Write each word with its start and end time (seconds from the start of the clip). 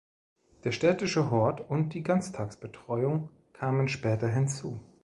Der 0.63 0.71
städtische 0.71 1.29
Hort 1.29 1.69
und 1.69 1.89
die 1.89 2.01
Ganztagsbetreuung 2.01 3.29
kamen 3.53 3.87
später 3.87 4.27
hinzu. 4.27 4.79